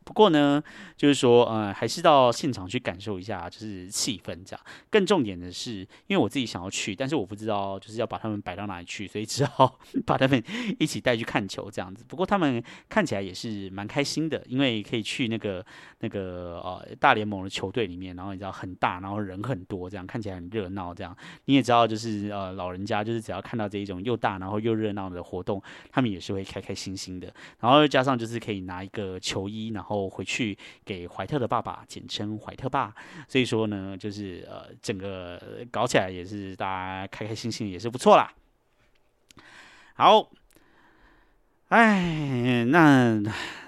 [0.09, 0.61] 不过呢，
[0.97, 4.65] 就是说，呃，还是到现场去感受一下，就是气氛这样。
[4.89, 10.43] 更重点的是，因为我自己想要去，但是我不知道就是要把他们摆到哪里去，所以只好 把他们
[10.79, 12.03] 一起带去看球这样子。
[12.07, 15.63] 不过他们看起来也是蛮开心的，因为可以去那个
[15.99, 20.91] 那个呃大联盟的球队里面，然后你知道很大，然后人很多，这样看起来很热闹。
[20.91, 27.31] 这样你也知道，就是呃老人家就是只要看到这一种又大然后又热闹的活动，他们也是会开开心心的。
[27.59, 29.98] 然后又加上就是可以拿一个球衣，然后。
[30.01, 32.93] 我回去给怀特的爸爸，简称怀特爸。
[33.27, 38.33] 所以说呢，就是呃，整个搞起来也是大家开开心心，也是不错啦。
[39.93, 40.29] 好，
[41.67, 43.21] 哎，那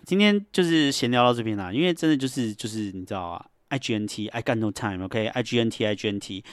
[0.05, 6.43] 今天就是闲聊到这边啦，因为真的就是就是你知道啊，IGNT，I got no time，OK，IGNT，IGNT，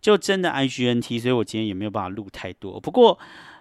[0.00, 2.80] 就真的 IGNT，所以我今天也没有办法录太多。
[2.80, 3.18] 不过。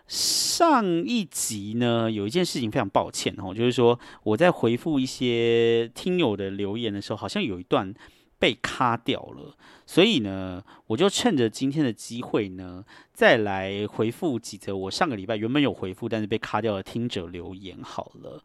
[0.08, 7.92] 上一集呢，有一件事情非常抱歉哦，就是说我在回复一些听友的留言的时候，好像有一段
[8.38, 9.56] 被卡掉了，
[9.88, 17.82] 所以呢，我就趁着今天的机会呢，再来回复几则我上个礼拜原本有回复但是被卡掉的听者留言。
[17.82, 18.44] 好了，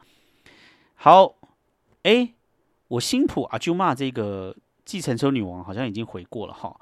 [0.94, 1.34] 好，
[2.04, 2.34] 哎，
[2.88, 6.80] 我新普阿舅骂这个计程车女王好像已经回过了哈。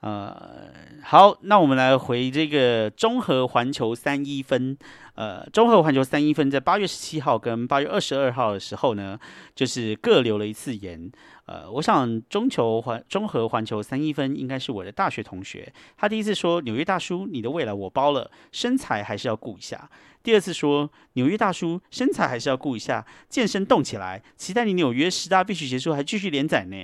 [0.00, 4.78] 呃，好，那我们来回这个中和环球三一分。
[5.14, 9.18] 呃，中和环球三一分在八月十七号跟八月二十二号的时候呢，
[9.56, 11.10] 就是各留了一次言。
[11.46, 15.72] 呃，我想中球环中和环球三一分应该是我的大学同学。
[15.96, 19.90] 他第一次说纽约大叔，你的未来我包了，身材还是要顾一下。
[20.22, 24.22] 第二次说纽约大叔，身材还是要顾一下，健身动起来。
[24.36, 26.76] 期待你纽约十大必须结束还继续连载呢。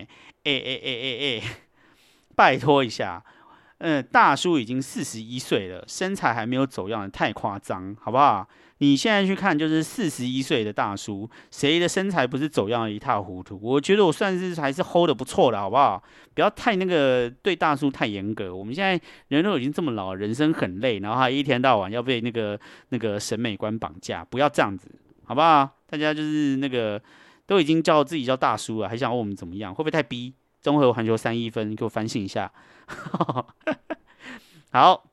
[0.42, 1.42] 哎哎哎哎哎，
[2.34, 3.22] 拜托一下。
[3.78, 8.46] 嗯，大叔已经四十一岁了，身材还没有走样的，太夸张，好不好？
[8.78, 13.58] 你现在去看，就是四十一岁的大叔，谁的身材不是走样一塌糊涂？
[13.60, 16.02] 我觉得我算是还是 hold 的不错的，好不好？
[16.34, 18.54] 不要太那个对大叔太严格。
[18.54, 24.88] 我们现在人都已经这么老，人生很累，然后还一天到晚要被那个那个审美观绑架，不要这样子，
[25.24, 25.68] 好不好？
[25.86, 27.00] 大家就是那个
[27.46, 29.74] 都已经叫自己叫大叔了，还想问我们怎么样？
[29.74, 30.32] 会不会太逼？
[30.64, 32.50] 综合环球三一分，给我反省一下。
[34.72, 35.10] 好，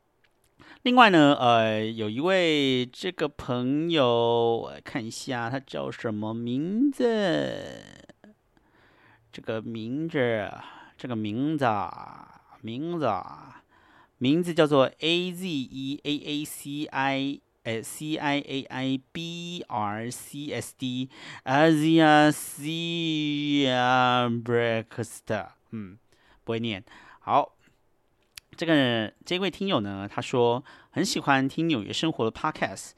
[0.83, 7.03] 另外呢，呃，有一位这个朋友，我看一下他叫什么名字？
[9.29, 10.49] 这个名字，
[10.97, 11.65] 这个名字，
[12.61, 13.09] 名字，
[14.19, 20.73] 名字叫做 A Z E A A C I C I A I B R C S
[20.77, 21.09] D
[21.43, 23.67] Asia Sea
[24.43, 25.97] Breakfast，嗯，
[26.43, 26.83] 不会念。
[27.19, 27.55] 好，
[28.57, 32.91] 这个这位听友呢，他说很喜欢听纽约生活的 podcast。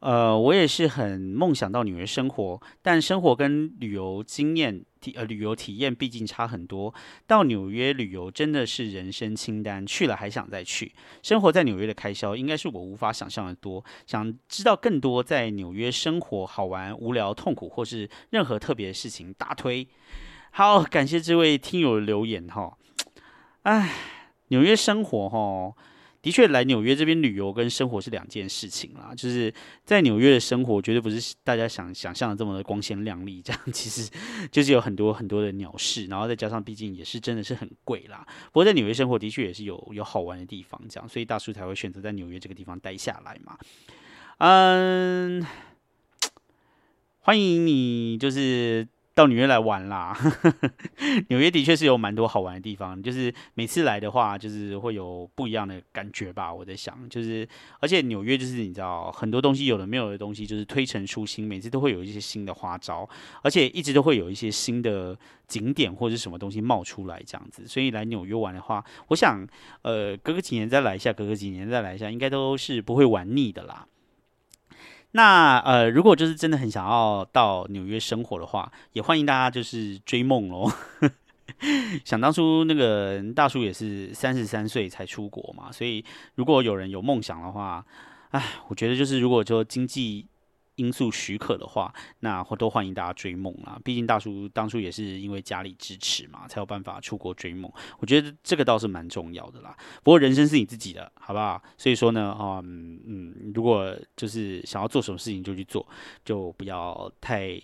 [0.00, 6.92] 呃，我也是很梦想到纽约生活，但生活跟旅游经验体呃旅游体验毕竟差很多。
[7.26, 10.90] 到纽约旅游真的是人生清单，去了还想再去。
[11.22, 13.84] 生活在纽约的开销应该是我无法想象的多。
[14.06, 19.86] 想知道更多在纽约生活好玩、无聊、痛苦或是任何特别的事情，大推。
[20.52, 22.78] 好，感谢这位听友的留言哈。
[23.64, 23.94] 唉，
[24.48, 25.74] 纽约生活哈，
[26.22, 29.12] 的确来纽约这边旅游跟生活是两件事情啦。
[29.16, 29.52] 就是
[29.84, 33.40] 在纽约的生活，绝对不是大家想想象的这么的光鲜亮丽。
[33.42, 34.10] 这样 其实
[34.50, 38.26] 就是有很多很多的鸟事，然后再加上毕竟也是真的是很贵啦。
[38.46, 43.58] 不过在纽约生活的确也是有有好玩的地方，这样，所以大叔才会选择在纽约这个地方待下来嘛。
[44.38, 45.44] 嗯，
[47.20, 48.86] 欢迎你，就是。
[49.12, 50.16] 到纽约来玩啦，
[51.28, 56.52] 纽约的确是有蛮多好玩的地方，就是每次来的话，就是会有不一样的感觉吧。
[56.52, 57.46] 我在想，就是
[57.80, 63.06] 而且纽约就是你知道，很多东西有的没有的东西，就是推陈出新，每次都会有一些新的花招，
[63.42, 65.18] 而且一直都会有一些新的
[65.48, 67.66] 景点或者什么东西冒出来这样子。
[67.66, 69.46] 所以来纽约玩的话，我想，
[69.82, 73.86] 呃，隔个几年再来一下，隔个几年再来一下，应该都是不会玩腻的啦。
[75.12, 80.70] 那呃，如果就是真的很想要到纽约生活的话，也欢迎大家就是追梦喽。
[82.04, 87.84] 想当初那个大叔也是三十三岁才出国嘛，所以如果有人有梦想的话，
[88.30, 90.26] 哎，我觉得就是如果说经济。
[90.80, 93.78] 因素许可的话，那都欢迎大家追梦啦。
[93.84, 97.70] 毕竟大叔当初也是因为家里支持嘛，才有办法出国追梦。
[97.98, 99.76] 我觉得这个倒是蛮重要的啦。
[100.02, 101.62] 不过人生是你自己的，好不好？
[101.76, 105.86] 所以说呢，啊，嗯，如果就是想要做什么事情就去做，
[106.24, 107.60] 就不要太、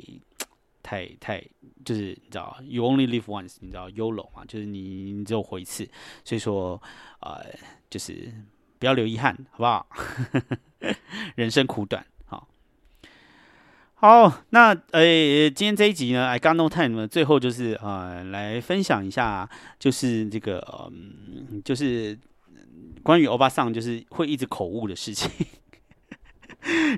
[0.83, 1.42] 太、太，
[1.85, 5.88] 就是你知道，you only live once，你知道，YOLO 嘛，就是你你只有活一次。
[6.22, 6.81] 所以说，
[7.20, 7.42] 呃，
[7.88, 8.31] 就是
[8.79, 9.88] 不要留遗憾，好不好？
[11.35, 12.05] 人生苦短。
[13.98, 22.16] 好，那呃，今天这一集呢，I got no time 呢，最后就是呃，来分享一下，就是这个，嗯，就是
[23.02, 25.30] 关于欧巴桑，就是会一直口误的事情。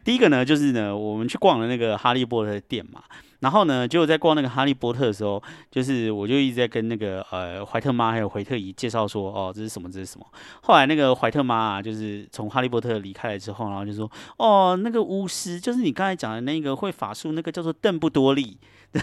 [0.04, 3.02] 第一个呢，就是呢，我们去逛了那个哈利波特店嘛。
[3.40, 10.26] 然后呢，就在逛那个哈利波特的时候，就是我就一直在跟那个呃怀特妈还有怀特姨介绍说，哦，这是什么，这是什么。
[10.62, 18.58] 后来那个怀特妈啊，就是从哈利波特离开了之后，然后就说，哦，那个巫师就是你刚才讲的那个会法术那个叫做邓布多利。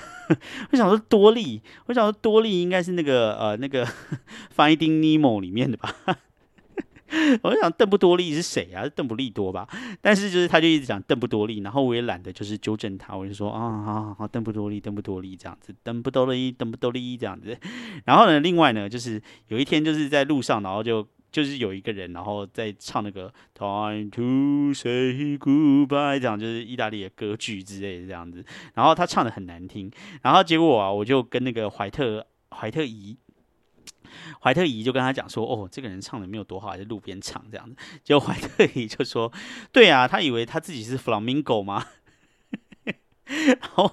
[0.72, 3.88] 我想说多利，我想说多利应该是那个呃那个
[4.54, 5.96] Finding Nemo 里面的吧。
[7.42, 8.84] 我就想邓布多利是谁啊？
[8.84, 9.68] 是邓布利多吧？
[10.02, 17.58] 但是就是他就一直讲邓布多利，然后我也懒得就是纠正他，我就说啊，好好好，邓布多利，邓布多利这样子，邓布多利，邓布多利这样子。
[18.06, 28.44] 然后呢，另外呢，就是有一天就是在路上，然后就就是有一个人，然后在唱那个 Time to Say Goodbye，这样就是意大利的歌剧之类的这样子。
[28.74, 33.18] 然后他唱的很难听，然后结果啊，我就跟那个怀特怀特姨。
[34.42, 39.32] 怀特姨就跟他讲说：“哦，这个人唱的没有多好，还是路边唱这样子。”结果怀特姨就说
[39.72, 41.86] ：“对啊，他以为他自己是 flamingo 吗？”
[43.26, 43.92] 然后，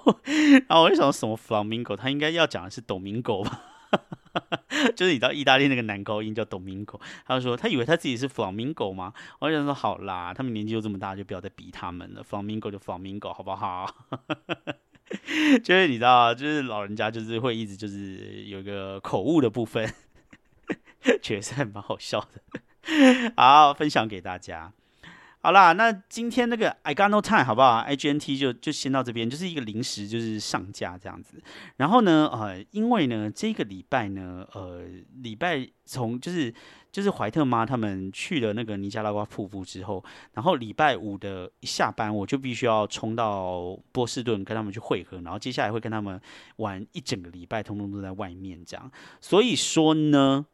[0.68, 1.96] 然后我就想什么 flamingo？
[1.96, 3.62] 他应该要讲的是 domingo 吧？
[4.94, 7.00] 就是你知道意大利那个男高音叫 domingo。
[7.24, 9.14] 他就说他以为他自己是 flamingo 吗？
[9.38, 12.22] 我就想说好啦，他们年纪又这么大，就不要再逼他们了。
[12.22, 13.86] flamingo 就 flamingo 好不好？
[15.64, 19.90] 就是你知道，就是老人家就是会一直就是有一个口误的部分，
[21.22, 23.32] 觉得还蛮好笑的。
[23.36, 24.72] 好，分享给大家。
[25.44, 31.42] 好啦，那今天那个 I got no time 好不好？IGNT 就就先到这边，就是一个临时就是上架这样子。
[31.78, 34.84] 然后呢，呃，因为呢这个礼拜呢，呃，
[35.20, 36.54] 礼拜从就是
[36.92, 46.20] 就是怀特妈他们去了那个尼加拉瓜瀑布之后，然后礼拜五的一下班，我就必须要冲到波士顿跟他们去会合，然后接下来会跟他们
[46.58, 48.88] 玩一整个礼拜，通通都在外面这样。
[49.20, 50.46] 所以说呢，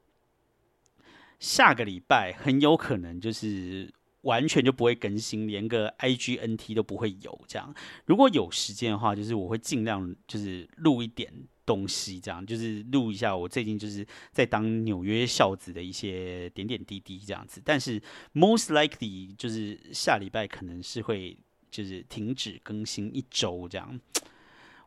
[1.39, 3.93] 下个礼拜很有可能就是。
[4.23, 7.73] 完全就不会更新，连个 IGNT 都不会有这样。
[8.05, 11.33] 如果有时间的话，就是我会尽量就是录一点
[11.65, 17.63] 东西，这样就是录一下我最近就是在当纽约孝子的一些点点滴滴这样子。
[17.65, 18.03] 但是
[18.35, 21.39] most likely 就是下礼拜可能是会
[21.71, 23.99] 就是停止更新一周这样。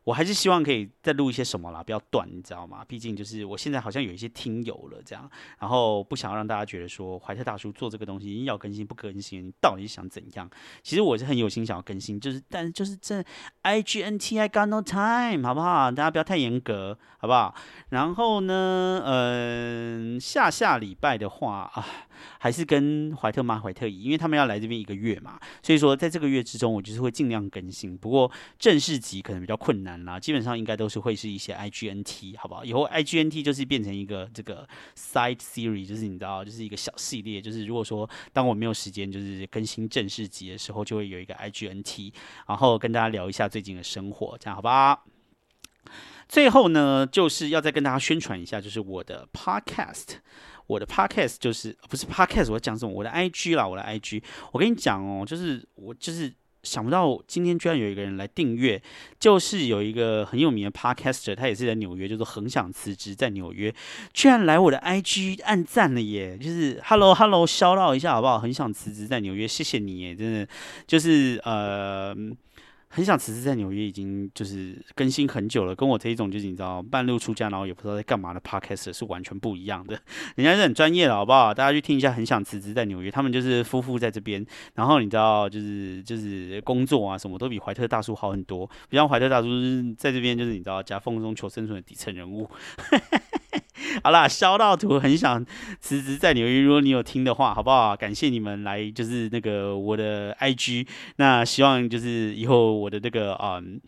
[0.03, 2.83] 我还是希望可以再录一些什么啦，不要断，你知道吗？
[2.87, 5.29] 毕竟就是我现在好像有一些听友了，这样，
[5.59, 10.49] 然后不想要让大家觉得说怀特大叔做这个东西要更新不更新，你到底想怎样？
[10.81, 13.23] 其实我是很有心想要更新，就是但就是这
[13.61, 15.91] I G N T I got no time，好不好？
[15.91, 17.53] 大家不要太严格，好不好？
[17.89, 21.85] 然后呢，嗯，下下礼拜的话啊。
[22.39, 27.97] 还是跟怀特妈、怀特姨，因为他们要来这边一个月嘛，所以说在这个月之中，我就是会尽量更新。
[27.97, 32.65] 不过正式集可能比较困难啦，基本上应该都是会是一些 IGNT，好不好？
[32.65, 34.67] 以后 IGNT 就是变成一个这个
[34.97, 37.41] side series，就是你知道，就是一个小系列。
[37.41, 42.13] 就是如果说当我没有时间就是更新正式集的时候，就会有一个 IGNT，
[42.47, 45.03] 然后跟大家聊一下最近的生活，这样好吧？
[46.27, 50.17] 最后呢，就是要再跟大家宣传一下，就是我的 podcast。
[50.71, 52.91] 我的 podcast 就是不是 podcast，我讲什么？
[52.93, 54.23] 我的 IG 啦，我的 IG。
[54.53, 58.81] 我跟你讲哦，就是我就是想不到今天居然有一个人来订阅，
[59.19, 63.73] 就是有一个很有名的 podcaster，他也是在纽约，就是很想辞职在纽约，
[64.13, 66.37] 居然来我的 IG 按赞了耶！
[66.37, 68.39] 就是 Hello Hello，消唠一下好不好？
[68.39, 70.47] 很想辞职在纽约，谢谢你耶，真的
[70.87, 72.15] 就是呃。
[72.91, 75.75] 很想辞职在纽约，已经就是更新很久了。
[75.75, 79.99] 跟我这一种就是你知道半路出家，然后也不知道在干嘛的 podcast 是完全不一样的。
[80.35, 81.51] 人家是很专业的，好不好？
[81.51, 82.11] 大家去听一下。
[82.11, 88.69] 很想辞职在纽约，他们就是夫妇在这边，然后你知道就是就是工作啊什么都比怀特大叔好很多。
[88.89, 89.47] 不像怀特大叔
[89.97, 92.49] 在这边就是你知道夹缝中求生存的底层人物。
[94.03, 95.43] 好啦，肖道图很想
[95.79, 96.61] 辞职在纽约。
[96.61, 97.95] 如果你有听的话，好不好？
[97.95, 100.87] 感谢你们来，就是那个我的 IG。
[101.15, 103.79] 那希望就是以后我的这个嗯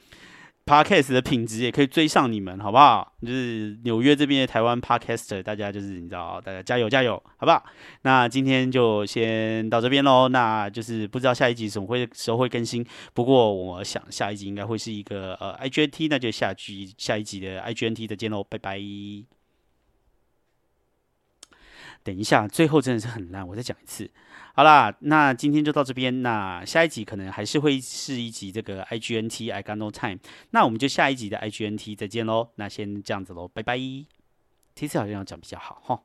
[0.66, 3.14] ，Podcast 的品质也可以追上你们，好不好？
[3.22, 7.66] 就是纽约这边的台湾 Podcaster，大家就是你知道，大家加油加油，好不好？
[8.04, 10.30] 那今天就先到这边喽。
[10.30, 18.80] 那就是不知道下一集什么会时候会更新，不过我想下一集应该会是一个呃 IGNT，那就下集下一集的 IGNT 再见喽，拜拜。
[22.04, 24.10] 等一下，最后真的是很烂，我再讲一次。
[24.56, 26.22] 好啦，那今天就到这边。
[26.22, 30.20] 那下一集可能还是会是一集这个 IGNT I got no time。
[30.52, 32.50] 那我们就下一集的 IGNT 再见喽。
[32.56, 33.80] 那先这样子喽，拜拜。
[34.76, 36.00] 这次好像要讲比较好哈。